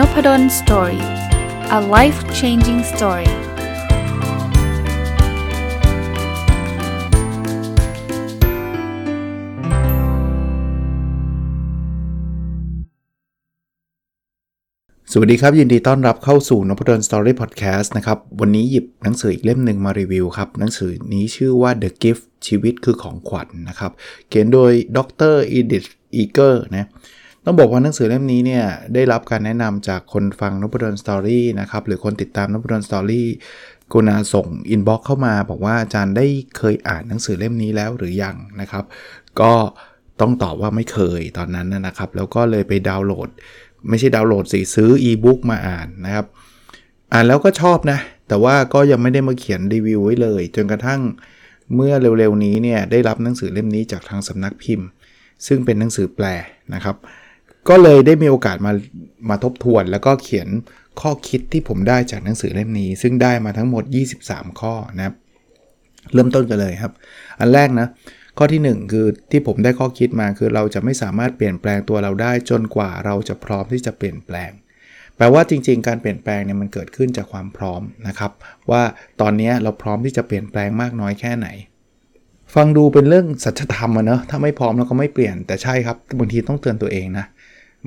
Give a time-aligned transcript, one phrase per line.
[0.00, 1.04] Nopadol's Story
[1.78, 3.30] a life changing story
[15.12, 23.92] สวัสดีครับ ยินดีต้อนรับเข้าสู่นพดล Story พอดแคสต์นะครับ วันนี้หยิบหนังสืออีกเล่มหนึ่งมารีวิวครับ หนังสือนี้ชื่อว่า The Gift ชีวิตคือของขวัญนะครับ
[24.28, 24.98] เขียนโดยด
[25.32, 25.84] รอีดิธ
[26.16, 26.88] อีเกอร์นะ
[27.44, 36.26] ต้องบอกว่าหนังสือเล่มนี้เนี่ยได้รับการแนะนำจากคนฟังนพดล Story นะครับหรือคนติดตามนพดล Story กรุณาส่ง inbox เข้ามา บอกว่าอาจารย์ได้
[36.56, 38.84] เคยอ่านหนังสือเล่มนี้แล้วหรือยังนะครับ
[39.40, 39.52] ก็
[40.20, 43.28] ต้องตอบว่าไม่เคยตอนนั้นนะครับ แล้วก็เลยไปดาวน์โหลด
[43.88, 46.26] ไม่ใช่ดาวน์โหลดสิซื้ออีบุ๊กมาอ่านนะครับ
[47.12, 51.00] อ่านแล้วก็ชอบนะ แต่ว่าก็ยังไม่ได้มาเขียนรีวิวไว้เลย จนกระทั่ง
[51.74, 54.86] เมื่อเร็วๆนี้เนี่ยได้รับหนังสือเล่มนี้จากทางสำนักพิมพ์
[55.46, 56.26] ซึ่งเป็นหนังสือแปล
[56.74, 56.96] นะครับ
[57.68, 58.72] ก็เลยได้มีโอกาสมา
[59.28, 60.48] มาทบทวน แล้วก็เขียน
[61.00, 63.84] ข้อคิดที่ผมได้จากหนังสือเล่มนี้ ซึ่งได้มาทั้งหมด
[64.22, 65.14] 23 ข้อนะครับ
[66.12, 66.92] เริ่มต้นกันเลยครับ
[67.40, 67.88] อันแรกนะ
[68.38, 74.50] ข้อที่ 1 คือที่ผมได้ข้อคิดมาคือเราจะไม่สามารถเปลี่ยนแปลงตัวเราได้จนกว่าเราจะพร้อมที่จะเปลี่ยนแปลง
[75.16, 78.32] แปลว่าจริง ๆ การเปลี่ยนแปลงเนี่ยมันเกิดขึ้นจากความพร้อมนะครับ
[78.70, 78.82] ว่า
[79.20, 81.48] ตอนนี้เราพร้อมที่จะเปลี่ยนแปลงมากน้อยแค่ไหน
[82.54, 87.26] ฟังดูเป็นเรื่องสัจธรรมอะเนอะถ้าไม่พร้อมเราก็ไม่เปลี่ยนแต่ใช่ครับบางทีต้องเตือนตัวเองนะ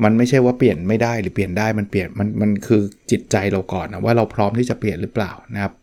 [0.03, 5.73] มันไม่ใช่ว่าเปลี่ยนไม่ได้หรือเปลี่ยนได้มันเปลี่ยนมันมันคือจิตใจเราก่อนนะว่าเราพร้อมที่จะเปลี่ยนหรือเปล่านะครับ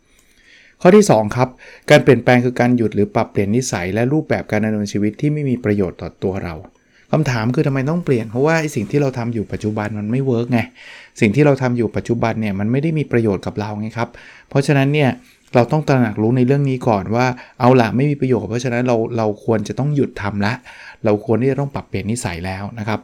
[0.82, 1.48] ข้อที่ 2 ครับ
[1.90, 6.54] การเปลี่ยนแปลงคือการหยุดหรือปรับเปลี่ยนนิสัยและรูปแบบการดำเนินชีวิตที่ไม่มีประโยชน์ต่อตัวเรา
[7.12, 10.60] คำถามคือทำไมต้องเปลี่ยน เพราะว่าสิ่งที่เราทำอยู่ปัจจุบันมันไม่เวิร์กไง
[11.20, 14.08] สิ่งที่เราทำอยู่ปัจจุบันเนี่ยมันไม่ได้มีประโยชน์กับเราไงครับ
[14.48, 15.10] เพราะฉะนั้นเนี่ย
[15.54, 17.26] เราต้องตระหนักรู้ในเรื่องนี้ก่อนว่า
[17.60, 20.52] เอาละไม่มีประโยชน์ เพราะฉะนั้นเราเราควรจะต้องหยุดทำละ
[21.04, 23.00] เราควรที่จะต้องปรับเปลี่ยนนิสัยแล้วนะครับ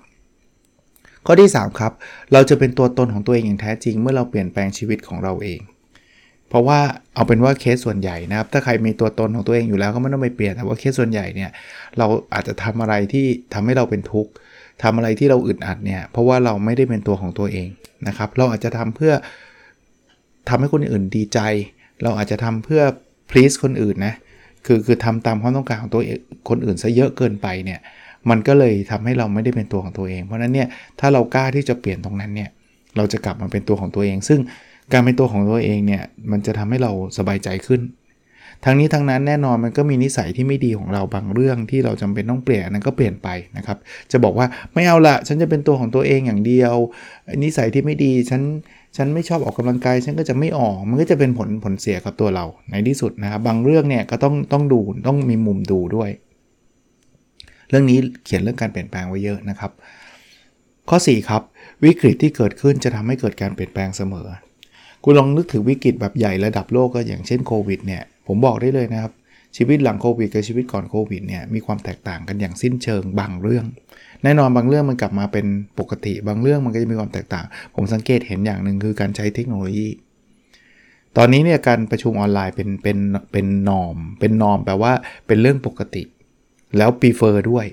[1.27, 1.93] ข้อที่ 3 ครับ
[2.33, 5.61] เราจะเป็นตัวตนของตัวเองอย่างแท้จริง เมื่อเราเปลี่ยนแปลงชีวิตของเราเอง
[6.49, 6.79] เพราะว่า
[7.15, 11.51] เอาเป็นว่าเคสส่วนใหญ่นะครับ ถ้าใครมีตัวตนของตัวเองอยู่แล้วก็ไม่ต้องไปเปลี่ยน แต่ว่าเคสส่วนใหญ่เนี่ย
[11.99, 14.31] เราอาจจะทำอะไรที่ทำให้เราเป็นทุกข์
[14.83, 17.69] ทำอะไรที่เราอึดอัดเนี่ย เพราะว่าเราไม่ได้เป็นตัวของตัวเอง
[18.09, 19.13] นะครับ เราอาจจะทำเพื่อ
[20.49, 21.39] ทำให้คนอื่นดีใจ
[22.03, 22.83] เราอาจจะทำเพื่อ
[23.31, 24.15] please คนอื่นนะ
[24.67, 26.03] คือคือทำตามความต้องการของตัว
[26.49, 27.81] คนอื่นซะเยอะเกินไปเนี่ย
[28.31, 30.69] มันก็เลยทำให้เราไม่ได้เป็นตัวของตัวเอง เพราะนั้นเนี่ย
[31.01, 32.51] ถ้าเรากล้าที่จะเปลี่ยนตรงนั้นเนี่ย
[32.97, 34.41] เราจะกลับมาเป็นตัวของตัวเอง ซึ่ง
[34.93, 37.83] การเป็นตัวของตัวเองเนี่ยมันจะทำให้เราสบายใจขึ้น
[38.65, 43.79] ทั้งนี้ทั้งนั้นแน่นอนมันก็มีนิสัยที่ไม่ดีของเราบางเรื่องที่เราจำเป็นต้องเปลี่ยนนั้นก็เปลี่ยนไปนะครับ
[44.13, 46.75] จะบอกว่าไม่เอาละฉันจะเป็นตัวของตัวเองอย่างเดียว
[47.45, 48.43] นิสัยที่ไม่ดีฉัน
[48.97, 56.11] ฉันไม่ชอบออกกำลังกายฉันก็จะไม่ออกมันก็จะเป็นผลผลเสียกับตัวเราในที่สุดนะครับบางเรื่องเนี่ยก็ต้องต้องดูต้องมีมุมดูด้วย
[57.69, 59.73] เรื่องนี้เขียนเรื่องการเปลี่ยนแปลงไว้เยอะนะครับ
[60.89, 61.43] ข้อ 4 ครับ
[61.85, 64.27] วิกฤตที่เกิดขึ้นจะทำให้เกิดการเปลี่ยนแปลงเสมอ
[65.05, 69.13] คุณลองนึกถึงวิกฤตแบบใหญ่ระดับโลกก็อย่างเช่นโควิดเนี่ย ผมบอกได้เลยนะครับ
[69.57, 73.67] ชีวิตหลังโควิดกับชีวิตก่อนโควิดเนี่ยมีความแตกต่างกันอย่างสิ้นเชิงบางเรื่อง
[74.23, 75.47] แน่นอนบางเรื่องมันกลับมาเป็น
[75.79, 77.45] ปกติ บางเรื่องมันก็จะมีความแตกต่าง
[77.75, 79.89] ผมสังเกตเห็นอย่างหนึ่งคือการใช้เทคโนโลยี
[81.17, 82.99] ตอนนี้เนี่ยการประชุมออนไลน์เป็นเป็น
[83.33, 84.93] เป็นนอม เป็นนอมแปลว่า
[85.27, 86.03] เป็นเรื่องปกติ
[86.77, 87.67] แล้วปีเฟอร์ด้วย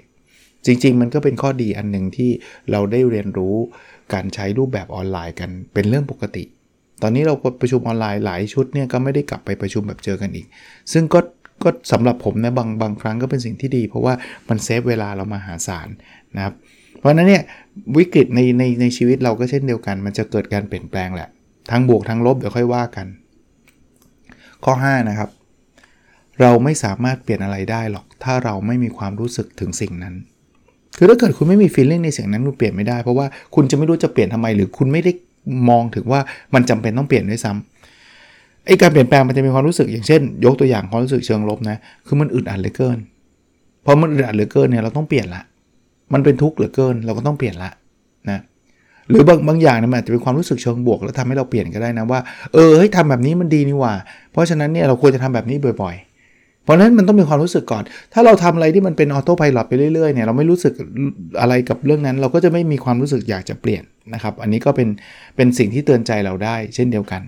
[0.66, 2.32] จริง ๆ มันก็เป็นข้อดีอันหนึ่งที่
[2.72, 3.56] เราได้เรียนรู้
[4.14, 6.44] การใช้รูปแบบออนไลน์กันเป็นเรื่องปกติ
[7.02, 10.46] ตอนนี้เราประชุมออนไลน์หลายชุดเนี่ยก็ไม่ได้กลับไปประชุมแบบเจอกันอีก
[10.94, 11.20] ซึ่งก็
[11.64, 14.14] ก็สำหรับผมนะบางบางครั้งก็เป็นสิ่งที่ดี เพราะว่า
[14.50, 15.88] มันเซฟเวลาเรามาหาศาล
[16.36, 16.54] นะครับ
[17.00, 17.44] เพราะนั้นเนี่ย
[17.98, 21.30] วิกฤตในในในชีวิตเราก็เช่นเดียวกัน มันจะเกิดการเปลี่ยนแปลงแหละ
[21.72, 23.08] ทั้งบวกทั้งลบเดี๋ยวค่อยว่ากัน
[24.66, 25.30] ข้อ 5 นะครับ
[26.42, 30.16] เราไม่สามารถเปลี่ยนอะไรได้หรอก ถ้าเราไม่มีความรู้สึกถึงสิ่งนั้น
[30.98, 35.12] คือถ้าเกิดคุณไม่มีฟีลลิ่งในสียงนั้นคุณเปลี่ยนไม่ได้ เพราะว่าคุณจะไม่รู้จะเปลี่ยนทำไม หรือคุณไม่ได้
[35.70, 36.20] มองถึงว่า
[36.54, 41.78] มันจำเป็นต้องเปลี่ยนด้วยซ้ำไอ้การเปลี่ยนแปลงมันจะมีความรู้สึกอย่างเช่น ยกตัวอย่างความรู้สึกเชิงลบนะ
[42.08, 42.98] คือมันอึดอัดเหลือเกิน
[43.86, 45.42] พอมันอึดอัดเหลือเกินเนี่ยเราต้องเปลี่ยนละ
[46.14, 47.70] มันเป็นทุกข์เหลือเกินเราก็ต้องเปลี่ยนละ
[48.30, 48.40] นะ
[49.10, 52.20] หรือบางบางอย่างเนี่ยมันอาจจะเป็นความรู้สึกเชิงบวก แล้วทำให้เราเปลี่ยนก็ได้นะว่า
[52.54, 53.94] เออเฮ้ยทำแบบนี้มันดีนี่ว่า
[54.32, 56.13] เพราะฉะนั้นเนี่ยเราควรจะทำแบบนี้บ่อยๆ
[56.64, 57.84] เพราะฉะนั้นมันต้องมีความรู้สึกก่อน
[58.14, 60.74] ถ้าเราทำอะไรที่มันเป็นออโต้พายロไปเรื่อยๆเนี่ยเราไม่รู้สึก
[61.42, 63.84] อะไรกับเรื่องนั้น เราก็จะไม่มีความรู้สึกอยากจะเปลี่ยน
[64.14, 64.90] นะครับ อันนี้ก็เป็น
[65.36, 67.22] เป็นสิ่งที่เตือนใจเราได้ เช่นเดียวกัน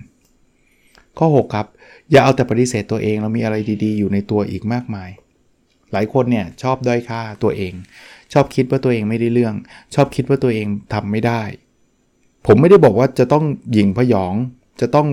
[1.18, 1.66] ข้อ 6 ครับ
[2.10, 5.10] อย่าเอาแต่ปฏิเสธตัวเอง เรามีอะไรดีๆ อยู่ในตัวอีกมากมาย
[5.92, 7.72] หลายคนเนี่ยชอบด้อยค่าตัวเอง
[8.32, 9.54] ชอบคิดว่าตัวเองไม่ได้เรื่อง
[9.94, 11.42] ชอบคิดว่าตัวเองทำไม่ได้
[12.46, 14.34] ผมไม่ได้บอกว่าจะต้องหยิงพยอง
[14.80, 15.06] จะต้อง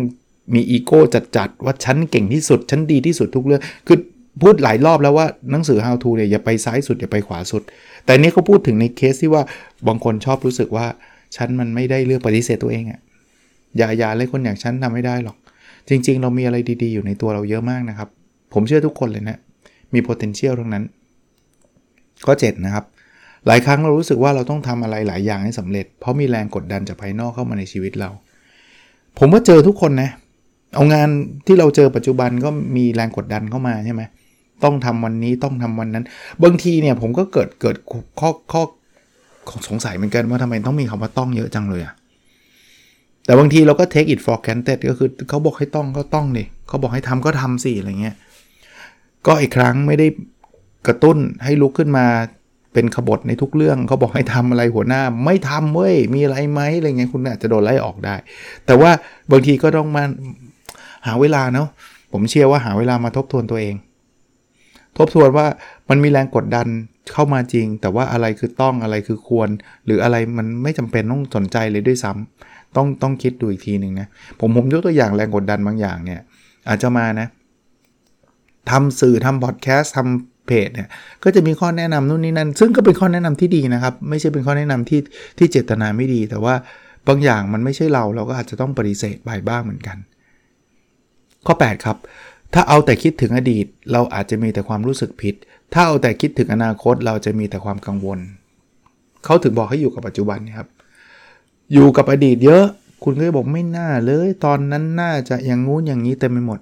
[0.55, 1.01] มีอีโก้
[1.37, 3.97] จัดๆว่าฉันเก่งที่สุด ฉันดีที่สุดทุกเรื่อง คือ
[4.41, 7.61] พูดหลายรอบแล้วว่าหนังสือ how to เนี่ยอย่าไปซ้ายสุดอย่าไปขวาสุด
[8.05, 9.43] แต่นี้เขาพูดถึงในเคสที่ว่า
[9.87, 10.85] บางคนชอบรู้สึกว่า
[11.35, 12.99] ฉันมันไม่ได้เลือกปฏิเสธตัวเองอะ่ะ
[13.77, 15.37] อย่าอย่าเลยคนอย่างฉันทำไม่ได้หรอก
[15.89, 18.09] จริง ๆ เรามีอะไรดีๆ อยู่ในตัวเราเยอะมากนะครับ
[18.53, 19.37] ผมเชื่อทุกคนเลยนะ
[19.93, 20.83] มี potential ทั้งนั้น
[22.25, 22.85] ข้อ7นะครับ
[23.47, 28.09] หลายครั้งเรารู้สึกว่าเราต้องทำอะไรหลายอย่างให้สำเร็จ เพราะมีแรงกดดันจากภายนอกเข้ามาในชีวิตเรา
[29.19, 30.09] ผมว่าเจอทุกคนนะ
[30.75, 31.09] เอางาน
[31.47, 34.01] ที่เราเจอปัจจุบันก็มีแรงกดดันเข้ามาใช่ไหม
[34.63, 36.05] ต้องทำวันนี้ต้องทำวันนั้น
[36.43, 37.75] บางทีเนี่ยผมก็เกิดเกิด
[38.19, 38.61] ข้อข้อ
[39.67, 41.93] สงสัยเหมือนกันว่าทำไมต้องมีคำว่าต้องเยอะจังเลยอะ
[43.25, 48.15] แต่บางทีเราก็ take it for granted ก็คือเขาบอกให้ต้องก็ต้องดิเขาบอกให้ทำก็ทำสิอะไรเงี้ย
[49.27, 50.07] ก็อีกครั้งไม่ได้
[50.87, 52.05] กระตุ้นให้ลุกขึ้นมา
[52.73, 58.15] เป็นขบฏในทุกเรื่องเขาบอกให้ทำอะไรหัวหน้า ไม่ทำเว้ยมีอะไรไหมอะไรเงี้ยคุณอาจจะโดนไล่ออกได้
[58.65, 58.91] แต่ว่า
[59.31, 60.03] บางทีก็ต้องมา
[61.07, 61.67] หาเวลาเนาะ
[62.11, 63.75] ผมเชื่อว่าหาเวลามาทบทวนตัวเอง
[64.97, 65.47] ทบทวนว่า
[65.89, 66.67] มันมีแรงกดดัน
[67.11, 69.49] เข้ามาจริง แต่ว่าอะไรคือต้องอะไรคือควร
[69.85, 74.07] หรืออะไรมันไม่จำเป็นต้องสนใจเลยด้วยซ้ำต้องต้องคิดดูอีกทีหนึ่งนะ
[74.39, 76.21] ผมผมยกตัวอย่างแรงกดดันบางอย่างเนี่ย
[76.69, 77.27] อาจจะมานะ
[78.71, 80.89] ทำสื่อทำพอดแคสต์ทำเพจเนี่ย
[81.23, 84.99] ก็จะมีข้อแนะนำนู่นนี่นั่น ซึ่งก็เป็นข้อแนะนำที่ดีนะครับ ไม่ใช่เป็นข้อแนะนำที่
[85.37, 86.55] ที่เจตนาไม่ดี แต่ว่า
[87.07, 89.97] บางอย่างมันไม่ใช่เราเราก็อาจจะต้องปฏิเสธไปบ้างเหมือนกัน
[91.45, 91.97] ข้อ 8 ครับ
[92.53, 95.35] ถ้าเอาแต่คิดถึงอดีต เราอาจจะมีแต่ความรู้สึกผิด
[95.73, 98.19] ถ้าเอาแต่คิดถึงอนาคต เราจะมีแต่ความกังวล
[99.25, 100.67] เขาถึงบอกให้อยู่กับปัจจุบันนะครับ
[101.73, 102.65] อยู่กับอดีตเยอะ
[103.03, 106.59] คุณก็บอกไม่น่าเลย ตอนนั้นน่าจะอย่างงู้นอย่างนี้เต็มไปหมด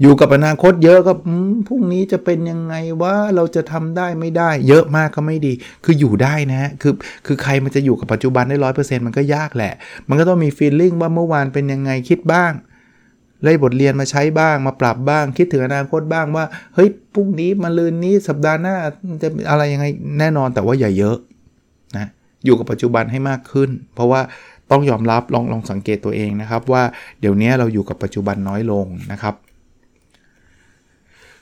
[0.00, 1.12] อยู่กับอนาคตเยอะก็
[1.66, 5.52] พรุ่งนี้จะเป็นยังไงว่าเราจะทำได้ไม่ได้ เยอะมากก็ไม่ดี
[5.84, 6.94] คืออยู่ได้นะฮะคือ
[7.26, 9.74] คือใครมันจะอยู่กับปัจจุบันได้ร้อยเปอร์เซ็นต์มันก็ยากแหละ
[10.08, 12.52] มันก็ต้องมีฟีลลิ่งว่าเมื่อวานเป็นยังไงคิดบ้าง
[13.42, 16.44] เลยบทเรียนมาใช้บ้างมาปรับบ้าง คิดถึงอนาคตบ้างว่า
[16.74, 18.76] เฮ้ยพรุ่งนี้มาลืนนี้สัปดาห์หน้า
[19.22, 19.86] จะอะไรยังไง
[20.18, 21.16] แน่นอนแต่ว่าอย่าเยอะ
[21.96, 22.08] นะ
[22.44, 24.20] อยู่กับปัจจุบันให้มากขึ้น เพราะว่า
[24.70, 26.82] ต้องยอมรับลองลองสังเกตตัวเองนะครับว่า
[27.20, 29.34] เดี๋ยวนี้เราอยู่กับปัจจุบันน้อยลงนะครับ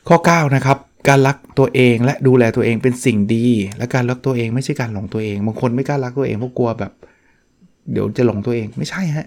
[0.08, 3.46] ข้อ9นะครับการรักตัวเองและดูแลตัวเองเป็นสิ่งดี
[3.78, 6.92] และการรักตัวเองไม่ใช่การหลงตัวเอง บางคนไม่กล้ารักตัวเองเพราะกลัวแบบ
[7.92, 9.26] เดี๋ยวจะหลงตัวเองไม่ใช่ฮะ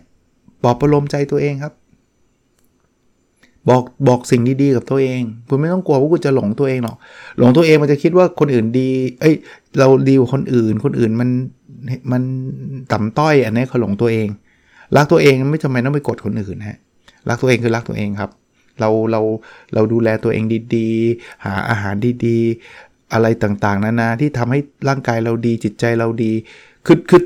[0.64, 1.74] ปลอบประโลมใจตัวเองครับ
[3.70, 6.98] บอกบอกสิ่งดีๆกับตัวเอง คุณไม่ต้องกลัวว่าคุณจะหลงตัวเองหรอก
[7.40, 8.90] หลงตัวเองมันจะคิดว่าคนอื่นดี
[9.22, 9.36] เอ้ย
[9.80, 11.30] เราดีกว่าคนอื่น คนอื่นมัน
[12.12, 12.22] มัน
[12.92, 14.28] ต่ำต้อย อันนี้เขาหลงตัวเอง
[14.96, 16.78] รักตัวเองไม่จำเป็นต้องไปกดคนอื่นฮะ
[17.30, 18.32] รักตัวเองคือรักตัวเองครับ
[18.80, 19.22] เราเรา
[19.74, 20.44] เราดูแลตัวเอง
[20.76, 21.96] ดีๆ หาอาหาร
[22.26, 24.60] ดีๆ อะไรต่างๆ นานาที่ทำให้
[24.90, 26.32] ร่างกายเราดีจิตใจเราดี
[26.86, 27.22] คือคือ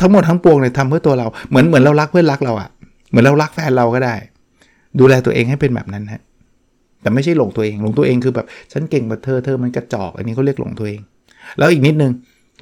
[0.00, 2.68] ทั้งหมดทั้งปวงเนี่ยทำเพื่อตัวเรา เหมือนเหมือนเรารักเพื่อนรักเราอะ
[3.08, 4.14] เหมือนเรารักแฟนเราก็ได้
[4.98, 6.22] ดูแลตัวเองให้เป็นแบบนั้นฮะ
[7.02, 11.00] แต่ไม่ใช่หลงตัวเองหลงตัวเองคือแบบฉันเก่งกว่าเธอเธอมันกระจอก อันนี้เขาเรียกหลงตัวเอง
[11.58, 12.12] แล้วอีกนิดนึง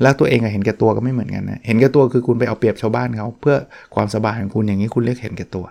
[0.04, 3.56] รักตัวเองกับเห็นแก่ตัวก็ไม่เหมือนกันนะเห็นแก่ตัวคือคุณไปเอาเปรียบชาวบ้านเขาเพื่อ
[3.94, 5.64] ความสบายของคุณอย่างนี้คุณเรียกเห็นแก่ตัว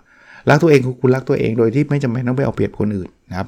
[0.50, 3.48] รักตัวเองคือคุณรักตัวเองโดยที่ไม่จำเป็นต้องไปเอาเปรียบคนอื่นนะครับ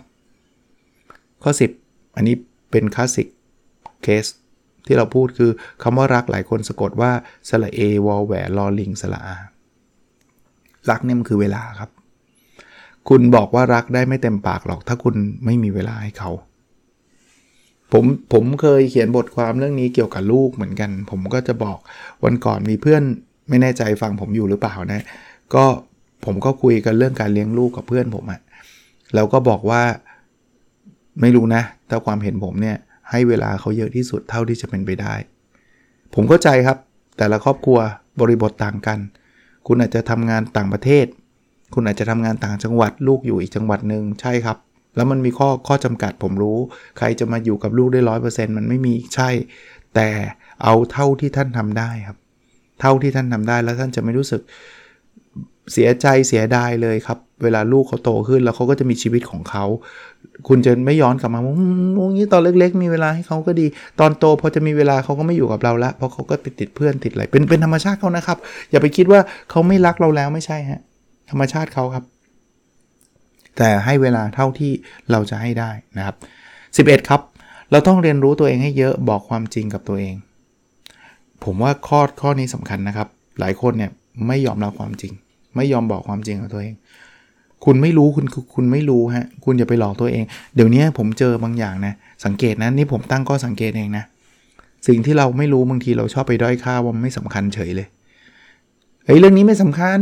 [1.44, 1.52] ข้อ
[1.84, 2.36] 10 อันนี้
[2.72, 3.28] เป็น classic
[4.04, 4.26] case
[4.86, 5.52] ที่เราพูดคือ
[5.84, 7.12] คำว่ารักหลายคนสะกดว่า
[7.50, 9.36] สระเอวอแหวนลอลิงสระอา
[10.90, 11.90] รักเนี่ยมันคือเวลาครับ
[13.08, 15.16] คุณบอกว่ารักได้ไม่เต็มปากหรอก ถ้าคุณ
[15.46, 16.32] ไม่มีเวลาให้เขา
[17.92, 21.78] ผมผมเคยเขียนบทความเรื่องนี้เกี่ยวกับลูกเหมือนกัน ผมก็จะบอก
[22.24, 23.04] วันก่อนมีเพื่อน
[23.50, 25.02] ไม่แน่ใจฟังผมอยู่หรือเปล่านะ
[25.56, 25.66] ก็
[26.26, 28.42] ผมก็คุยกันเรื่องการเลี้ยงลูกกับเพื่อนผมอะ
[29.16, 29.82] แล้วก็บอกว่า
[31.22, 32.78] ไม่รู้นะถ้าความเห็นผมเนี่ย
[33.10, 35.14] ให้เวลาเขาเยอะที่สุดเท่าที่จะเป็นไปได้
[36.14, 36.78] ผมเข้าใจครับ
[37.18, 37.80] แต่ละครอบครัว
[38.20, 39.00] บริบทต่างกัน
[39.68, 41.06] คุณอาจจะทำงานต่างประเทศ
[41.74, 44.58] คุณอาจจะทำงานต่างจังหวัดลูกอยู่อีกจังหวัดหนึ่งใช่ครับ
[44.96, 46.58] แล้วมันมีข้อข้อจำกัดผมรู้
[46.98, 49.30] ใครจะมาอยู่กับลูกได้ร้อยเปอร์เซ็นต์มันไม่มีใช่
[49.96, 50.10] แต่
[50.64, 52.18] เอาเท่าที่ท่านทำได้ครับ
[52.82, 54.42] เท่าที่ท่านทำได้แล้วท่านจะไม่รู้สึก
[55.74, 59.66] เสียใจเสียดายเลยครับ เวลาลูกเขาโตขึ้นแล้วเขาก็จะมีชีวิตของเขา
[60.48, 61.54] คุณจะไม่ย้อนกลับมาว่า
[61.96, 63.66] โอ้ตอนเล็ก ๆ มีเวลาให้เขาก็ดี
[64.00, 68.38] ตอนโตพอจะมีเวลาเขาก็ไม่อยู่กับเราละเพราะเขาก็ไปติดเพื่อนติดอะไรเป็นเป็นธรรมชาติเขานะครับ
[68.72, 70.82] อย่าไปคิดว่าเขาไม่รักเราแล้วไม่ใช่ฮะ
[71.30, 72.06] ธรรมชาติเขาครับ
[73.58, 74.72] แต่ให้เวลาเท่าที่
[75.12, 76.16] เราจะให้ได้นะครับ
[76.88, 77.22] 11 ครับ
[77.72, 80.16] เราต้องเรียนรู้ตัวเองให้เยอะบอกความจริงกับตัวเอง
[81.44, 83.08] ผมว่าข้อข้อนี้สำคัญนะครับ
[83.40, 83.92] หลายคนเนี่ย
[84.28, 85.14] ไม่ยอมรับความจริง
[85.56, 86.76] ไม่ยอมบอกความจริงกับตัวเอง
[87.66, 90.24] คุณไม่รู้คุณคุณไม่รู้ฮะคุณอย่าไปหลอกตัวเอง
[90.56, 91.94] เดี๋ยวนี้ผมเจอบางอย่างนะ
[92.26, 94.06] สังเกตนะนี่ผมตั้งก็สังเกตเองนะ
[94.88, 97.88] สิ่งที่เราไม่รู้บางทีเราชอบไปด้อยค่าว่ามันไม่สำคัญเฉยเลย
[99.10, 100.00] เฮ้ยเรื่องนี้ไม่สำคัญ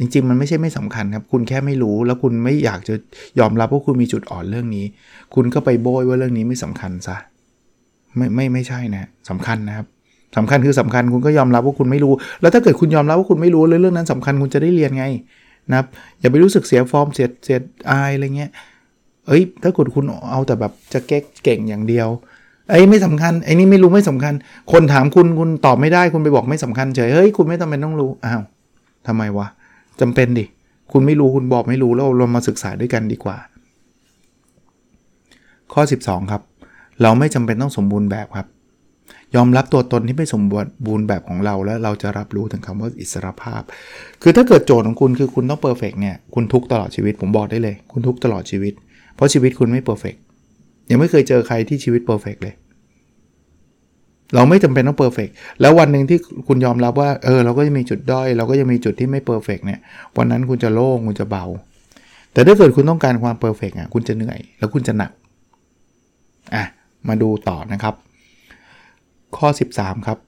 [0.00, 2.94] จริง ๆ มันไม่ใช่ไม่สำคัญครับ คุณแค่ไม่รู้ แล้วคุณไม่อยากจะ
[3.38, 4.84] ยอมรับว่าคุณมีจุดอ่อนเรื่องนี้
[5.34, 7.16] คุณก็ไปโบยว่าเรื่องนี้ไม่สำคัญซะ
[8.16, 9.86] ไม่ไม่ไม่ใช่นะสำคัญนะครับ
[10.36, 15.04] สำคัญคือสำคัญคุณก็ยอมรับว่าคุณไม่รู้ แล้วถ้าเกิดคุณยอมรับว่าคุณไม่รู้เรื่องนั้นสำคัญคุณจะได้เรียนไง
[15.70, 15.86] นะครับ
[16.20, 17.58] อย่าไปรู้สึกเสียฟอร์มเสียเสีย
[17.90, 18.50] อายอะไรเงี้ย
[19.26, 22.08] เอ้ยถ้าคุณคุณเอาแต่แบบจะเก๊กเก่งอย่างเดียว
[22.70, 24.34] ไอ้ไม่สำคัญไอ้นี่ไม่รู้ไม่สำคัญ
[24.72, 28.42] คนถามคุณคุณตอบไม่ได้คุณไปบอกไม่สำคัญเฉยเฮ้ยคุณไม่จำเป็นต้องรู้อ้าว
[29.06, 29.46] ทำไมวะ
[30.00, 30.44] จำเป็นดิ
[30.92, 33.36] คุณไม่รู้คุณบอกไม่รู้แล้วเรามาศึกษาด้วยกันดีกว่า
[35.72, 36.42] ข้อ 12 ครับ
[37.02, 38.48] เราไม่จำเป็นต้องสมบูรณ์แบบครับ
[39.36, 40.42] ยอมรับตัวตนที่ไม่สม
[40.86, 43.62] บูรณ์แบบของเราแล้วเราจะรับรู้ถึงคำว่าอิสรภาพ
[44.22, 48.72] คือถ้าเกิดโจทย์ของคุณคือคุณต้อง perfect เนี่ยคุณทุกข์ตลอดชีวิตผมบอกได้เลย คุณทุกข์ตลอดชีวิต
[49.14, 50.14] เพราะชีวิตคุณไม่ perfect
[50.90, 52.54] ยังไม่เคยเจอใครที่ชีวิต perfect เลย
[54.34, 55.28] เราไม่จำเป็นต้อง perfect
[55.60, 56.18] แล้ววันหนึ่งที่
[56.48, 59.80] คุณยอมรับว่า เออ เราก็จะมีจุดด้อย เราก็จะมีจุดที่ไม่ perfect เนี่ย
[60.16, 61.44] วันนั้นคุณจะโล่งคุณจะเบา
[62.32, 65.10] แต่ถ้าเกิดคุณต้องการความ perfect อะคุณจะเหนื่อย แล้วคุณจะหนัก
[66.54, 66.64] อะ
[67.08, 67.94] มาดูต่อนะครับ
[69.36, 70.18] ข้อ 13 ครับ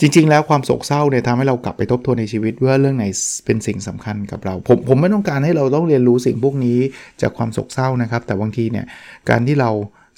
[0.00, 3.04] จริง ๆ แล้วความโศกเศร้าเนี่ยทำให้เรากลับไปทบทวนในชีวิตว่าเรื่องไหน
[3.44, 6.78] เป็นสิ่งสำคัญกับเรา ผมผมไม่ต้องการให้เราต้องเรียนรู้สิ่งพวกนี้
[7.20, 8.84] จากความโศกเศร้านะครับ แต่บางทีเนี่ย
[9.30, 9.70] การที่เรา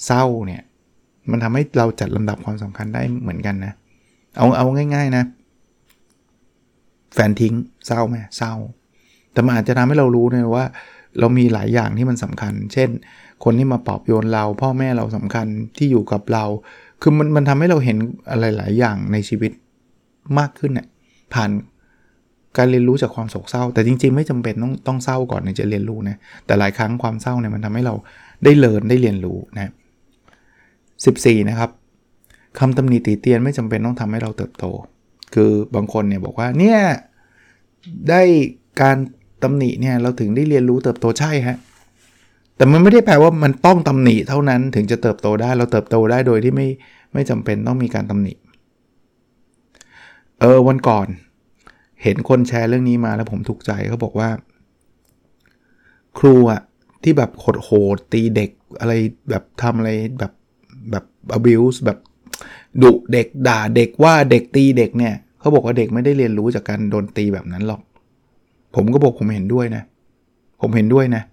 [0.05, 0.61] เศร้าเนี่ย
[1.31, 3.73] มันทำให้เราจัดลำดับความสำคัญได้เหมือนกันนะ
[4.37, 4.65] เอาเอา
[4.95, 5.23] ง่าย ๆนะ
[7.13, 7.53] แฟนทิ้ง
[7.87, 8.53] เศร้าไหมเศร้า
[9.33, 10.65] แต่มันอาจจะทำให้เรารู้นะว่า
[11.19, 12.89] เรามีหลายอย่างที่มันสำคัญ เช่น
[13.43, 16.45] คนที่มาปลอบโยนเรา พ่อแม่เราสำคัญที่อยู่กับเรา
[17.01, 17.97] คือมันมันทำให้เราเห็น
[18.31, 19.51] อะไรหลายอย่างในชีวิต
[20.39, 20.87] มากขึ้นเนี่ย
[21.33, 21.51] ผ่าน
[22.57, 26.15] การเรียนรู้จากความโศกเศร้า แต่จริงๆ ไม่จำเป็นต้องต้องเศร้าก่อนถึงจะเรียนรู้นะ
[26.45, 27.93] แต่หลายครั้งความเศร้าเนี่ยมันทำให้เรา
[28.43, 29.71] ได้เรียนได้เรียนรู้นะ
[31.05, 31.69] 14 นะครับ
[32.59, 34.65] คำตำหนิตีเตียนไม่จำเป็นต้องทำให้เราเติบโต
[35.33, 36.79] คือบางคนเนี่ยบอกว่าเนี่ย
[38.09, 38.21] ได้
[38.81, 38.97] การ
[39.43, 41.57] ตำหนิเนี่ยเราถึงได้เรียนรู้เติบโตใช่ฮะ
[42.55, 46.67] แต่มันไม่ได้แปลว่ามันต้องตำหนิเท่านั้นถึงจะเติบโตได้เราเติบโตได้โดยที่ไม่
[47.13, 48.33] ไม่จำเป็นต้องมีการตำหนิ
[50.39, 51.07] เออวันก่อน
[52.03, 54.29] เห็นคนแชร์เรื่องนี้มาแล้วผมถูกใจเขาบอกว่า
[56.19, 56.61] ครูอะ
[57.03, 58.93] ที่แบบโหดโหดตีเด็กอะไร
[59.29, 60.31] แบบทำอะไรแบบ
[60.91, 61.03] แบบ
[61.37, 61.97] abuse แบบ
[62.81, 67.81] ดุเด็กด่าเด็กว่าเด็กตีเด็กเนี่ยเขาบอกว่าเด็กไม่ได้เรียนรู้จากการโดนตีแบบนั้นหรอก
[68.75, 69.83] ผมก็บอกผมเห็นด้วยนะ
[70.61, 71.23] ผมเห็นด้วยนะ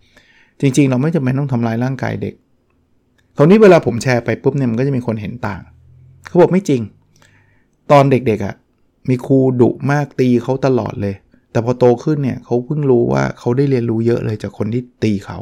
[0.60, 2.34] จริง ๆ เราไม่จำเป็นต้องทำลายร่างกายเด็ก
[3.36, 5.60] คราวนี้เวลาผมแชร์ไปปุ๊บเนี่ยมันก็จะมีคนเห็นต่าง
[6.28, 6.82] เขาบอกไม่จริง
[7.90, 8.54] ตอนเด็กๆอะ่ะ
[9.08, 11.14] มีครูดุมากตีเขาตลอดเลย
[11.50, 15.38] แต่พอโตขึ้นเนี่ยเขาเพิ่งรู้ว่าเขาได้เรียนรู้เยอะเลยจากคนที่ตีเขา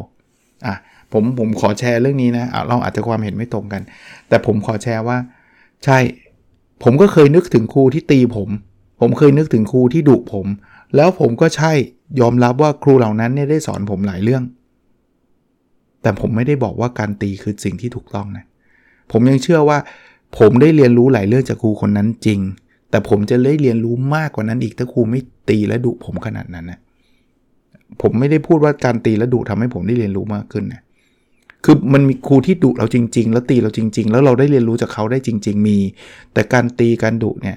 [0.66, 0.74] อะ
[1.12, 3.82] ผมผมขอแชร์เรื่องนี้นะเราอาจจะความเห็นไม่ตรงกัน
[4.28, 5.18] แต่ผมขอแชร์ว่า
[5.84, 5.98] ใช่
[6.82, 8.48] ผมก็เคยนึกถึงครูที่ตีผม
[9.00, 10.46] ผมเคยนึกถึงครูที่ดุผม
[10.96, 11.72] แล้วผมก็ใช่
[12.20, 14.42] ยอมรับว่าครูเหล่านั้นเนี่ยได้สอนผมหลายเรื่อง
[16.02, 18.44] แต่ผมไม่ได้บอกว่าการตีคือสิ่งที่ถูกต้องนะ
[19.12, 19.78] ผมยังเชื่อว่า
[20.38, 22.40] ผมได้เรียนรู้หลายเรื่องจากครูคนนั้นจริง
[22.90, 26.78] แต่ผมจะได้เรียนรู้มากกว่านั้นอีกถ้าครูไม่ตีและดุผมขนาดนั้นนะ
[28.02, 30.82] ผมไม่ได้พูดว่าการตีและดุทำให้ผมได้เรียนรู้มากขึ้นนะ
[31.64, 35.78] คือมันมีครูที่ดุเราจริง ๆ แล้วตีเราจริง ๆ แล้วเราได้เรียนรู้จากเขาได้จริง ๆ มี
[36.32, 37.56] แต่การตีการดุเนี่ย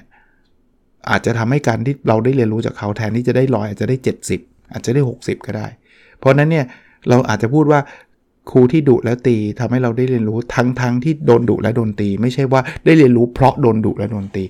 [1.10, 3.96] อาจจะทำให้การที่เราได้เรียนรู้จากเขาแทนที่จะได้ร้อยอาจจะได้
[4.34, 5.66] 70 อาจจะได้ 60 ก็ได้
[6.18, 6.64] เพราะนั้นเนี่ย
[7.08, 7.80] เราอาจจะพูดว่า
[8.50, 14.44] ครูที่ดุแล้วตีทำให้เราได้เรียนรู้ทั้งทั้งที่โดนดุและโดนตี ไม่ใช่ว่าได้เรียนรู้เพราะโดนดุและโดนตี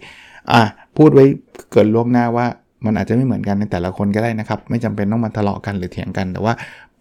[0.53, 0.63] อะ
[0.97, 1.25] พูดไว้
[1.73, 2.47] เกิดล่วงหน้าว่า
[2.85, 6.55] มันอาจจะไม่เหมือนกันในแต่ละคนก็ได้นะครับ ไม่จำเป็นต้องมาทะเลาะกันหรือเถียงกันแต่ว่า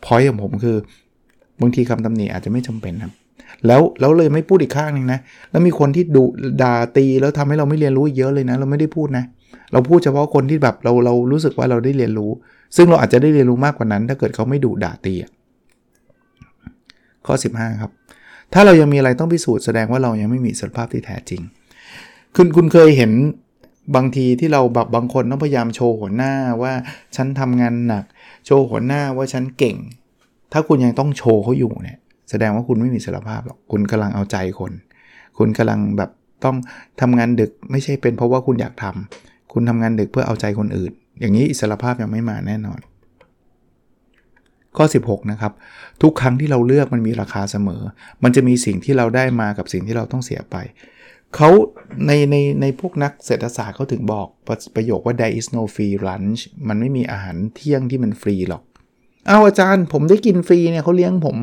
[0.05, 0.77] พอยของผมคือ
[1.61, 3.13] บางทีคำตำหนิอาจจะไม่จำเป็นครับ
[3.67, 5.19] แล้วแล้วเลยไม่พูดอีกข้างหนึ่งนะ
[5.51, 6.25] แล้วมีคนที่ดุ
[6.61, 9.25] ด่าตีแล้วทำให้เราไม่เรียนรู้เยอะเลยนะ เราไม่ได้พูดนะ
[9.71, 12.31] เราพูดเฉพาะคนที่แบบเราเรารู้สึกว่าเราได้เรียนรู้
[12.75, 15.13] ซึ่งเราอาจจะได้เรียนรู้มากกว่านั้น ถ้าเกิดเขาไม่ดุด่าตี
[17.25, 17.91] ข้อ 15 ครับ
[18.53, 21.41] ถ้าเรายังมีอะไรต้องพิสูจน์แสดงว่าเรายังไม่มีสภาพที่แท้จริง
[22.35, 23.11] คุณคุณเคยเห็น
[23.95, 26.73] บางทีที่เราแบบบางคนต้องพยายามโชว์หัวหน้าว่า
[27.15, 28.03] ฉันทำงานหนัก
[28.45, 29.77] โชว์หัวหน้าว่าฉันเก่ง
[30.53, 31.97] ถ้าคุณยังต้องโชว์เขาอยู่เนี่ย
[32.29, 34.71] แสดงว่าคุณไม่มีสารภาพหรอก คุณกำลังเอาใจคน
[35.37, 36.11] คุณกำลังแบบ
[36.43, 36.55] ต้อง
[37.01, 42.79] ทำงานดึกไม่ใช่เป็นเพราะว่าคุณอยากทำคุณทำงานดึกเพื่อเอาใจคนอื่น อย่างนี้อิสรภาพยังไม่มาแน่นอน
[44.77, 45.53] ข้อ 16 นะครับ
[46.01, 47.81] ทุกครั้งที่เราเลือกมันมีราคาเสมอ
[48.23, 50.55] มันจะมีสิ่งที่เราได้มากับสิ่งที่เราต้องเสียไป
[51.35, 51.49] เขา
[52.07, 54.27] ในในในพวกนักเศรษฐศาสตร์เขาถึงบอก
[54.75, 58.63] ประโยคว่า there is no free lunch มันไม่มีอาหารเที่ยงที่มันฟรีหรอก
[59.27, 61.37] เอาอาจารย์ผมได้กินฟรีเนี่ยเขาเลี้ยงผม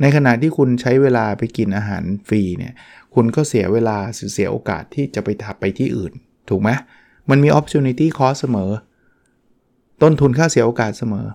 [0.00, 2.72] ในขณะที่คุณใช้เวลาไปกินอาหารฟรีเนี่ย
[3.14, 3.96] คุณก็เสียเวลา
[4.34, 6.12] เสียโอกาสที่จะไปทับไปที่อื่น
[6.48, 6.70] ถูกไหม
[7.30, 8.70] มันมี opportunity cost เสมอ
[10.02, 11.26] ต้นทุนค่าเสียโอกาสเสมอ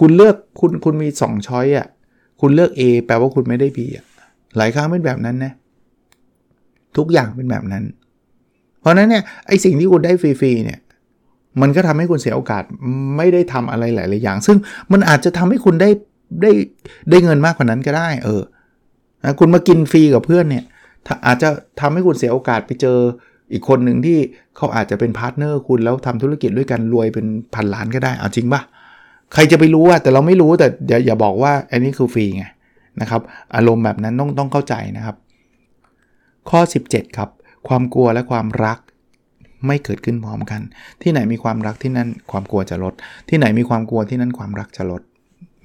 [0.00, 1.86] คุณเลือกคุณคุณมี 2 ช้อยอะ
[2.40, 4.04] คุณเลือก A แปลว่าคุณไม่ได้ B อะ
[4.56, 5.52] หลายครั้งเป็นแบบนั้นนะ
[6.96, 7.84] ทุกอย่างเป็นแบบนั้น
[8.80, 10.80] เพราะฉะนั้นเนี่ยไอสิ่งที่คุณได้ฟรีๆเนี่ย
[11.60, 12.62] มันก็ทำให้คุณเสียโอกาส
[13.16, 14.56] ไม่ได้ทำอะไรหลาย ๆ อย่าง ซึ่ง
[14.92, 15.90] มันอาจจะทำให้คุณได้
[16.42, 16.52] ได้
[17.10, 18.42] ได้เงินมากกว่านั้นก็ได้ เออ
[19.24, 20.64] นะคุณมากินฟรีกับเพื่อนเนี่ย
[21.26, 21.48] อาจจะ
[21.80, 22.98] ทำให้คุณเสียโอกาสไปเจอ
[23.52, 24.18] อีกคนหนึ่งที่
[24.56, 28.62] เขาอาจจะเป็น partner คุณแล้วทำธุรกิจด้วยกันรวยเป็นพันล้านก็ได้เอาจริงปะ
[29.32, 32.44] ใครจะไปรู้อะแต่เราไม่รู้แต่อย่าอย่าบอกว่าอันนี้คือฟรีไง
[33.00, 33.20] นะครับ
[33.54, 35.16] อารมณ์แบบนั้นต้องต้องเข้าใจนะครับ
[36.50, 37.30] ข้อ 17 ครับ
[37.68, 38.78] ความกลัวและความรัก
[39.66, 40.60] ไม่เกิดขึ้นพร้อมกัน
[41.02, 42.94] ที่ไหนมีความรักที่นั่นความกลัวจะลด
[43.28, 45.02] ที่ไหนมีความกลัวที่นั่นความรักจะลด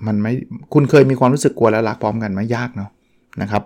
[0.08, 0.34] มันไม่
[0.74, 2.90] คุณเคยมีความรู้สึกกลัวและรักพร้อมกันไหมยากเนาะ
[3.42, 3.64] นะครับ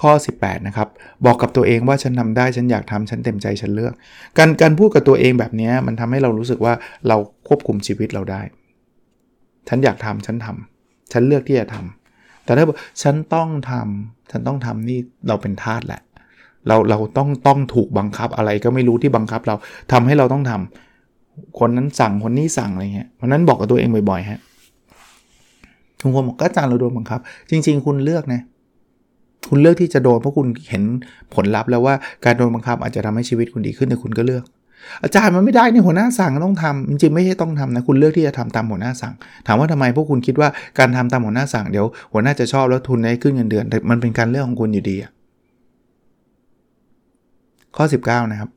[0.00, 0.88] ข้อ 18 นะครับ
[1.26, 3.94] บอกกับตัวเองว่าฉันทาได้ฉันอยากทำฉันเต็มใจฉันเลือก
[4.38, 6.74] การการพูดกับตัวเองแบบนี้มันทำให้เรารู้สึกว่า
[7.08, 7.16] เรา
[7.48, 8.42] ควบคุมชีวิตเราได้
[9.68, 16.02] ฉันอยากทำฉันทำฉันเลือกที่จะทำแต่ถ้าบอกฉันต้องทำฉันต้องทำนี่เราเป็นทาสแหละ
[16.68, 19.54] เราเราต้องต้องถูกบังคับอะไรก็ไม่รู้ที่บังคับเรา
[19.92, 24.40] ทำให้เราต้องทำคนนั้นสั่งคนนี้สั่งอะไรเงี้ยเพราะนั้นบอกกับตัวเองบ่อยๆฮะ
[26.00, 28.42] ทุกคนบอกก็อาจารย์เราโดนบังคับ จริง ๆ คุณเลือกนะ
[29.50, 30.82] คุณเลือกที่จะโดนเพราะคุณเห็น
[31.34, 31.94] ผลลัพธ์แล้วว่า
[32.24, 34.44] การโดนบังคับอาจจะทำให้ชีวิตคุณดีขึ้นแต่คุณก็เลือก
[35.02, 39.14] อาจารย์มันไม่ได้นี่หัวหน้าสั่งต้องทำจริงๆไม่ใช่ต้องทำนะคุณเลือกที่จะทำตามหัวหน้าสั่ง
[39.46, 45.10] ถามว่าทำไมพวกคุณคิดว่าการทำตามหัวหน้าสั่งเดี๋ยวหัวหน้าจะชอบแล้วทุนได้ขึ้นเงินเดือนแต่มันเป็นการเลือกของคุณอยู่ดีอะ
[47.76, 48.50] ข้อ 19 นะครับ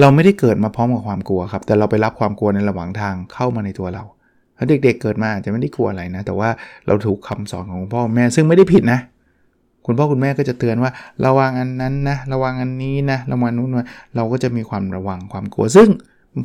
[0.00, 4.04] เราไม่ได้เกิดมาพร้อมกับความกลัวครับ แต่เราไปรับความกลัวในระหว่างทางเข้ามาในตัวเรา
[4.56, 6.48] ถ้าเด็กๆเกิดมาจะไม่ได้กลัวอะไรนะ แต่ว่า
[6.86, 9.00] เราถูกคำสอนของพ่อแม่ซึ่งไม่ได้ผิดนะ
[9.86, 10.90] คุณพ่อคุณแม่ก็จะเตือนว่า
[11.24, 13.70] ระวังอันนั้นนะ ระวังอันนี้นะ ระวังนู้น
[14.16, 15.88] เราก็จะมีความระวังความกลัว ซึ่ง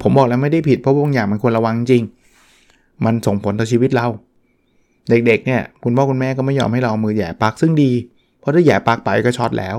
[0.04, 2.04] ผมบอกแล้วไม่ได้ผิดเพราะบางอย่างมันควรระวังจริง
[3.06, 4.08] มันส่งผลต่อชีวิตเรา
[5.10, 7.92] เด็กๆ เนี่ย คุณพ่อคุณแม่ก็ไม่ยอมให้เรามือแหย่ปลั๊กซึ่งดี
[8.40, 9.78] เพราะถ้าแหย่ปลั๊กไปก็ช็อตแล้ว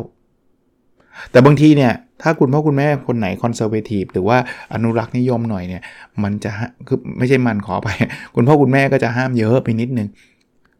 [1.30, 1.92] แต่บางทีเนี่ย
[2.22, 4.36] ถ้าคุณพ่อคุณแม่คนไหน conservative หรือว่า
[4.74, 5.82] อนุรักษ์นิยมหน่อยเนี่ย
[6.22, 6.50] มันจะ
[6.88, 7.88] คือไม่ใช่มันขอไป
[8.34, 10.08] คุณพ่อคุณแม่ก็จะห้ามเยอะไปนิดนึง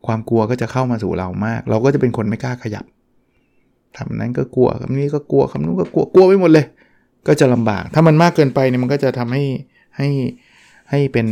[0.07, 2.85] ความกลัวก็จะเข้ามาสู่เรามาก เราก็จะเป็นคนไม่กล้าขยับ
[3.97, 6.67] ทำนั้นก็กลัวทำนี้ก็กลัวทำนู้นก็กลัวกลัวไปหมดเลย
[7.27, 9.45] ก็จะลำบาก ถ้ามันมากเกินไปเนี่ยมันก็จะทำให้
[9.97, 10.09] ให้
[10.91, 11.27] ให้เป็น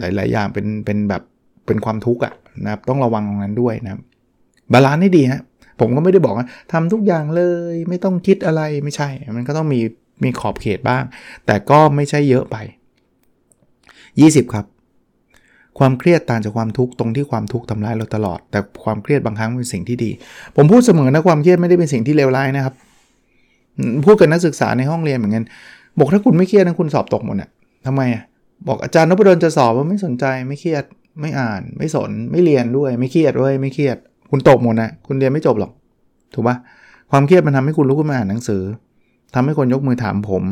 [0.00, 1.22] หลาย ๆ อย่างเป็นเป็นแบบ
[1.66, 2.32] เป็นความทุกข์อะ
[2.64, 3.92] นะครับต้องระวังตรงนั้นด้วยนะ
[4.72, 5.40] balance ให้ดีฮะ
[5.80, 9.80] ผมก็ไม่ได้บอกว่าทำทุกอย่างเลยไม่ต้องคิดอะไรไม่ใช่ มันก็ต้องมี
[10.24, 11.02] มีขอบเขตบ้าง
[11.46, 12.56] แต่ก็ไม่ใช่เยอะไป
[13.74, 14.66] 20 ครับ
[15.78, 20.10] ความเครียดต่างจากความทุกข์ตรงที่ความทุกข์ทำร้ายเราตลอด แต่ความเครียดบางครั้งเป็นสิ่งที่ดี
[20.56, 22.74] ผมพูดเสมอนะความเครียดไม่ได้เป็นสิ่งที่เลวร้ายนะครับ
[24.04, 25.44] พูดกับนักศึกษาในห้องเรียนเหมือนกัน
[25.98, 27.50] บอกถ้าคุณไม่เครียดนะคุณสอบตกหมดอะ
[27.86, 28.22] ทำไมอะ
[28.68, 30.84] บอกอาจารย์นพดลจะสอบว่าไม่สนใจไม่เครียด
[31.20, 33.96] ไม่อ่าน ไม่สนไม่เรียนด้วยไม่เครียดด้วยไม่เครียด
[34.30, 35.72] คุณตกหมดนะคุณเรียนไม่จบหรอก
[36.34, 36.56] ถูกปะ
[37.10, 38.62] ความเครียดมันทำให้คุณลุกขึ้นมาอ่านหนังสือ
[39.34, 40.42] ทำให้คนยกมือถามผม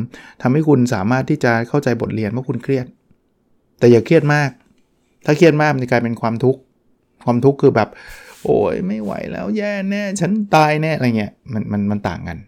[0.43, 2.87] ทำให้คุณสามารถที่จะเข้าใจบทเรียนว่าคุณเครียด
[3.79, 4.51] แต่อย่าเครียดมาก
[5.25, 6.61] ถ้าเครียดมากมันจะกลายเป็นความทุกข์
[7.25, 7.89] ความทุกข์คือแบบ
[8.45, 12.39] โอ้ยไม่ไหวแล้วแย่แน่ฉันตายแน่อะไรเงี้ยมันมันมันต่างกัน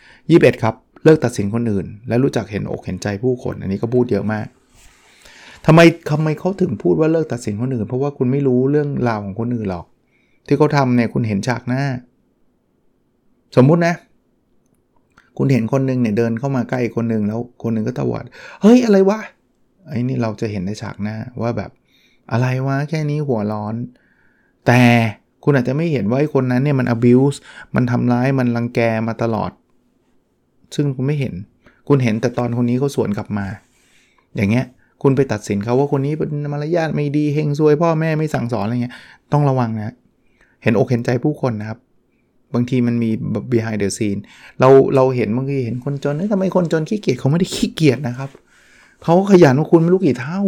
[0.00, 4.46] 21ครับเลิกตัดสินคนอื่น และรู้จักเห็นอกเห็นใจผู้คน อันนี้ก็พูดเยอะมาก
[5.66, 9.86] ทำไมทำไมเขาถึงพูดว่าเลิกตัดสินคนอื่น เพราะว่าคุณไม่รู้เรื่องราวของคนอื่นหรอก
[10.46, 11.82] ที่เขาทำเนี่ยคุณเห็นฉากหน้า
[13.56, 13.94] สมมุตินะ
[15.38, 18.24] คุณเห็นคนนึงเนี่ยเดินเข้ามาใกล้คนนึงแล้วคนนึงก็ตะวัด
[18.62, 19.20] เฮ้ยอะไรวะ
[19.88, 21.70] ไอ้นี่เราจะเห็นในฉากหน้าว่าแบบ
[22.32, 23.74] อะไรวะแค่นี้หัวร้อน
[24.66, 24.82] แต่
[25.44, 27.38] คุณอาจจะไม่เห็นว่าไอ้คนนั้นเนี่ยมัน abuse
[27.74, 29.50] มันทำร้ายมันรังแกมาตลอด
[30.74, 31.34] ซึ่งคุณไม่เห็น
[31.88, 33.46] คุณเห็นแต่ตอนคนนี้เขาสวนกลับมา
[34.36, 34.66] อย่างเงี้ย
[35.02, 38.94] คุณไปตัดสินเขาว่าคนนี้เป็นมารยาทไม่ดีเฮงซวยพ่อแม่ไม่สั่งสอนอะไรเงี้ย
[39.32, 39.94] ต้องระวังนะ
[40.66, 41.78] เห็นอกเห็นใจผู้คนนะครับ
[42.54, 43.10] บางทีมันมี
[43.52, 44.20] behind the scene
[44.60, 48.30] เราเราเห็นบางทีเห็นคนจนทำไมคนจนขี้เกียจเขาไม่ได้ขี้เกียจนะครับ
[49.04, 50.42] เขาขยันกว่าคุณไม่รู้กี่เท่า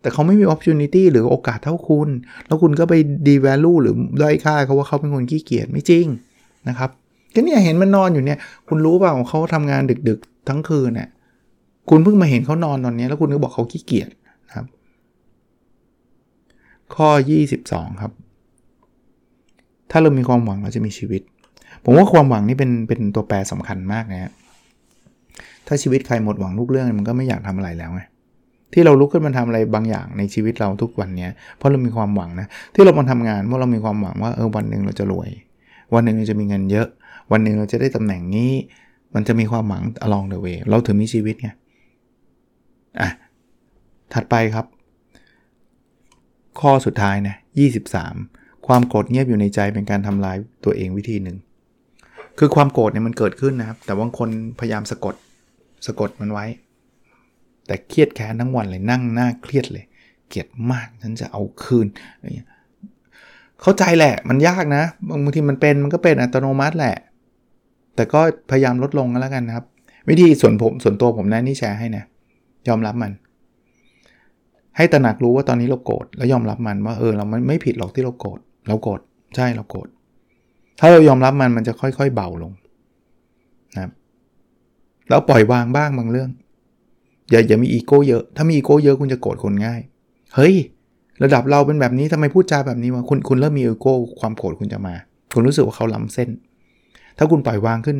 [0.00, 2.08] แต่เขาไม่มี opportunity หรือโอกาสเท่าคุณ
[2.46, 2.94] แล้วคุณก็ไป
[3.28, 6.06] devalue หรือด้อยค่าเขาว่าเขาเป็นคนขี้เกียจไม่จริง
[6.68, 6.90] นะครับ
[7.34, 8.38] ก็เนี่ยเห็นมันนอนอยู่เนี่ย
[8.68, 11.08] คุณรู้เปล่าเขาทำงานดึกๆ ทั้งคืนเนี่ย
[11.90, 14.08] คุณเพิ่งมาเห็นเขานอนตอนนี้แล้วคุณก็บอกเขาขี้เกียจ
[14.46, 14.66] นะครับ
[16.94, 17.08] ข้อ
[17.54, 18.12] 22 ครับ
[19.96, 21.22] ถ้าเรามีความหวังเราจะมีชีวิต
[21.84, 24.32] ผมว่าความหวังนี่เป็นเป็นตัวแปรสำคัญมากนะฮะ
[25.66, 28.02] ถ้าชีวิตใครหมดหวังทุกเรื่องมันก็ไม่อยากทำอะไรแล้วไง
[28.72, 35.30] ที่เราลุกขึ้นมาทำอะไรบางอย่างในชีวิตเราทุกวันเนี้เพราะเรามีความหวังนะที่เรามาทำงานเพราะเรามีความหวังว่าเออวันหนึ่งเราจะรวย
[35.94, 36.88] วันหนึ่งเราจะมีเงินเยอะ
[37.32, 38.52] วันหนึ่งเราจะได้ตำแหน่งนี้
[39.14, 41.48] มันจะมีความหวัง along the way เราถึงมีชีวิตไง
[43.00, 43.08] อะ
[44.14, 44.66] ถัดไปครับ
[46.60, 47.36] ข้อสุดท้ายนะ
[47.92, 51.36] 23 ความโกรธเงียบอยู่ในใจเป็นการทำลายตัวเองวิธีหนึ่ง
[52.38, 54.28] คือความโกรธเนี่ยมันเกิดขึ้นนะครับ แต่บางคน
[54.60, 55.14] พยายามสะกด
[55.86, 56.46] สะกดมันไว้
[57.66, 59.84] แต่เครียดแค้นทั้งวันเลยนั่งหน้าเครียดเลย
[60.28, 61.86] เกลียดมากฉันจะเอาคืน
[63.62, 64.82] เข้าใจแหละมันยากนะ
[65.24, 66.96] บางทีมันเป็นมันก็เป็นอัตโนมัติแหละ
[67.96, 69.64] แต่ก็พยายามลดลงกันแล้วกันนะครับ
[70.08, 72.04] วิธีส่วนผมส่วนตัวผมนะนี่แชร์ให้นะ
[72.68, 73.12] ยอมรับมัน
[74.76, 79.00] ให้ตระหนักรู้ว่าตอนนี้เราโกรธแล้วยอมรับมันว่าเออเราไม่ไม่ผิดหรอกที่เราโกรธ เราโกรธ
[79.36, 79.88] ใช่เราโกรธ
[80.80, 82.52] ถ้าเรายอมรับมันมันจะค่อยๆเบาลง
[83.74, 83.90] นะครับ
[85.08, 86.30] แล้วปล่อยวางบ้างบางเรื่อง
[87.30, 89.80] อย่าอย่ามีอีโก้เยอะ ถ้ามีอีโก้เยอะคุณจะโกรธคนง่าย
[90.34, 90.54] เฮ้ย
[91.22, 94.94] ระดับเราเป็นแบบนี้ทำไมพูดจาแบบนี้วะคุณคุณเริ่มมีอีโก้ความโกรธคุณจะมา
[95.32, 96.28] คุณรู้สึกว่าเขาล้ำเส้น
[97.18, 97.96] ถ้าคุณปล่อยวางขึ้น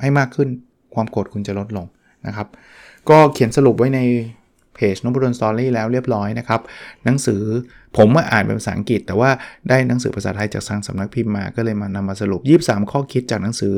[0.00, 0.48] ให้มากขึ้น
[0.94, 1.86] ความโกรธคุณจะลดลง
[2.26, 2.46] นะครับ
[3.08, 4.00] ก็เขียนสรุปไว้ใน
[4.74, 6.60] เพจนพดล Story แล้วเรียบร้อยนะครับ
[7.04, 7.42] หนังสือ
[7.96, 9.30] ผมมาอ่านเป็นภาษาอังกฤษ แต่ว่า
[9.68, 13.72] ได้หนังสือภาษาไทยจากทางสำนักพิมพ์มาก็เลยมานำมาสรุป 23 ข้อคิดจากหนังสือ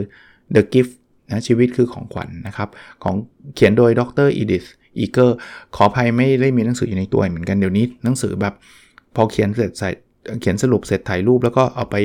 [0.54, 0.92] The Gift
[1.30, 2.68] นะชีวิตคือของขวัญนนะครับ
[3.04, 3.14] ของ
[3.54, 4.28] เขียนโดยดร.
[4.36, 4.64] Edith
[4.98, 5.36] Eger
[5.76, 8.54] ขออภัยไม่ได้มีหนังสืออยู่ในตัวเหมือนกันเดี๋ยวนี้หนังสือแบบ
[9.16, 9.90] พอเขียนเสร็จใส่
[10.40, 11.96] เขียนสรุปเสร็จถ่ายรูปแล้วก็เอาไป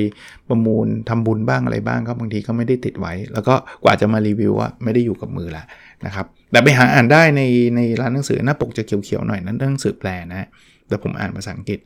[0.50, 5.64] ประมูลทำบุญบ้างอะไรบ้างก็บางทีก็ไม่ได้ติดไว้ แล้วก็กว่าจะมารีวิวว่าไม่ได้อยู่กับมือละ
[6.06, 7.42] นะครับแต่ไปหาอ่านได้ใน
[7.76, 10.48] ในร้านหนังสือหน้าปกจะเขียวๆหน่อยนั้นหนังสือแปลนะ
[10.88, 11.80] แต่ผมอ่านภาษาอังกฤษ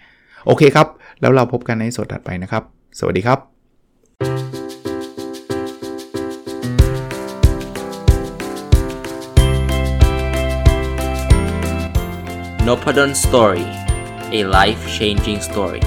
[0.46, 0.88] โอเคครับ
[1.22, 2.64] แล้วเราพบกันในสดถัดไปนะครับ
[3.00, 3.40] สวัสดีครับ
[12.68, 13.66] n o p a d o n Story
[14.40, 15.84] a life changing story